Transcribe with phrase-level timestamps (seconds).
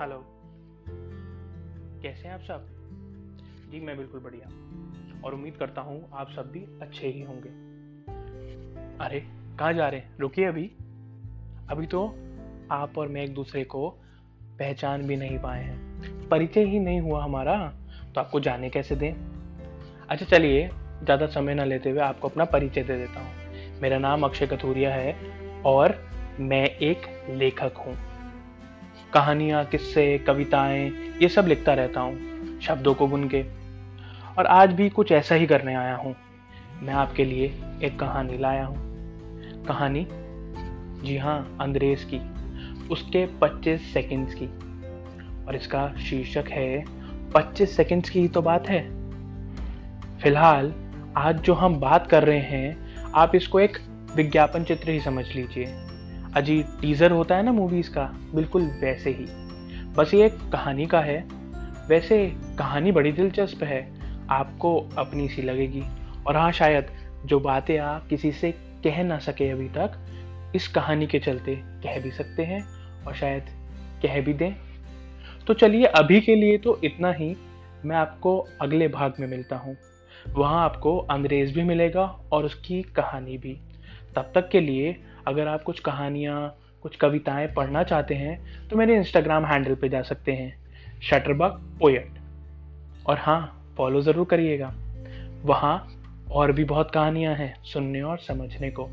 [0.00, 0.24] Hello.
[2.02, 2.66] कैसे हैं आप सब?
[3.70, 4.48] जी, मैं बिल्कुल बढ़िया।
[5.24, 7.48] और उम्मीद करता हूँ आप सब भी अच्छे ही होंगे।
[9.04, 9.20] अरे,
[9.58, 10.16] कहाँ जा रहे हैं?
[10.18, 10.70] रुकिए अभी।
[11.70, 12.14] अभी तो
[12.70, 13.90] आप और मैं एक दूसरे को
[14.58, 17.72] पहचान भी नहीं पाए हैं। परिचय ही नहीं हुआ हमारा
[18.14, 19.12] तो आपको जाने कैसे दें?
[20.08, 20.70] अच्छा चलिए,
[21.02, 23.32] ज़्यादा समय ना लेते हुए आपको अपना परिचय दे देता हूँ।
[23.82, 25.16] मेरा नाम अक्षय कथूरिया है
[25.66, 26.08] और
[26.40, 28.13] मैं एक लेखक हूँ।
[29.14, 30.90] कहानियाँ, किस्से, कविताएँ,
[31.22, 32.18] ये सब लिखता रहता हूँ,
[32.60, 33.42] शब्दों को बुन के
[34.38, 36.16] और आज भी कुछ ऐसा ही करने आया हूँ।
[36.82, 38.76] मैं आपके लिए एक कहानी लाया हूँ।
[39.64, 40.06] कहानी?
[41.06, 42.20] जी हाँ अंग्रेज़ की,
[42.88, 44.46] उसके 25 सेकंड्स की।
[45.46, 46.84] और इसका शीर्षक है
[47.34, 48.82] 25 सेकंड्स की ही तो बात है।
[50.18, 50.74] फ़िलहाल,
[51.16, 53.78] आज जो हम बात कर रहे हैं, आप इसको एक
[54.16, 55.93] विज्ञापन चित्र ही समझ लीजिए।
[56.36, 58.04] अजी टीज़र होता है ना मूवीज़ का,
[58.34, 59.26] बिल्कुल वैसे ही।
[59.92, 61.24] बस ये एक कहानी का है।
[61.88, 63.94] वैसे कहानी बड़ी दिलचस्प है,
[64.30, 65.82] आपको अपनी सी लगेगी।
[66.26, 66.86] और हाँ शायद
[67.26, 69.92] जो बातें आप किसी से कह ना सके अभी तक,
[70.54, 72.64] इस कहानी के चलते कह भी सकते हैं
[73.06, 73.42] और शायद
[74.02, 74.54] कह भी दें।
[75.46, 77.36] तो चलिए, अभी के लिए तो इतना ही।
[77.84, 79.76] मैं आपको अगले भाग में मिलता हूँ।
[80.34, 83.60] वहाँ आपको अंग्रेज़ भी मिलेगा और उसकी कहानी भी।
[84.16, 84.96] तब तक के लिए
[85.28, 90.02] अगर आप कुछ कहानियाँ, कुछ कविताएँ पढ़ना चाहते हैं तो मेरे इंस्टाग्राम हैंडल पे जा
[90.02, 90.54] सकते हैं
[91.02, 92.18] शटरबग पोएट
[93.06, 94.74] और हाँ फॉलो ज़रूर करिएगा।
[95.44, 95.88] वहाँ
[96.32, 98.88] और भी बहुत कहानियाँ हैं सुनने और समझने को।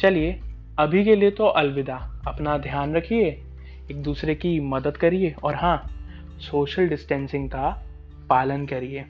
[0.00, 0.40] चलिए,
[0.78, 1.96] अभी के लिए तो अलविदा।
[2.26, 3.42] अपना ध्यान रखिए,
[3.90, 5.86] एक दूसरे की मदद करिए और हाँ
[6.40, 7.82] सोशल डिस्टेंसिंग का
[8.28, 9.02] पालन करिए।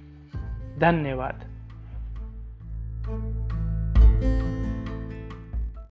[0.78, 1.44] धन्यवाद।